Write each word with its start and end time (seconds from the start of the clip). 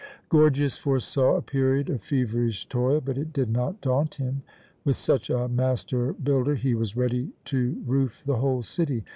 Gorgias 0.29 0.79
foresaw 0.79 1.35
a 1.35 1.43
period 1.43 1.87
of 1.87 2.01
feverish 2.01 2.65
toil, 2.65 3.01
but 3.01 3.19
it 3.19 3.31
did 3.31 3.51
not 3.51 3.81
daunt 3.81 4.15
him. 4.15 4.41
With 4.83 4.97
such 4.97 5.29
a 5.29 5.47
master 5.47 6.13
builder 6.13 6.55
he 6.55 6.73
was 6.73 6.97
ready 6.97 7.33
to 7.45 7.79
roof 7.85 8.23
the 8.25 8.37
whole 8.37 8.63
city. 8.63 9.03